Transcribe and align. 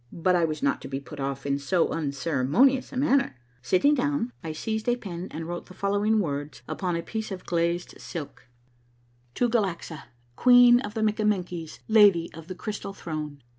But 0.11 0.35
I 0.35 0.45
was 0.45 0.63
not 0.63 0.81
to 0.81 0.87
be 0.87 0.99
put 0.99 1.19
off 1.19 1.45
in 1.45 1.59
so 1.59 1.89
unceremonious 1.89 2.91
a 2.91 2.97
manner. 2.97 3.35
Sitting 3.61 3.93
down, 3.93 4.33
I 4.43 4.51
seized 4.51 4.89
a 4.89 4.95
pen 4.95 5.27
and 5.29 5.47
wrote 5.47 5.67
the 5.67 5.75
following 5.75 6.17
words 6.19 6.63
upon 6.67 6.95
a 6.95 7.03
j)iece 7.03 7.29
of 7.31 7.45
glazed 7.45 7.93
silk:—" 8.01 8.47
To 9.35 9.47
Galaxa, 9.47 10.05
Queen 10.35 10.79
of 10.79 10.95
the 10.95 11.01
Mikkamenhies^ 11.01 11.81
Lady 11.87 12.31
of 12.33 12.47
the 12.47 12.55
Cr'ystal 12.55 12.95
Throne. 12.95 13.43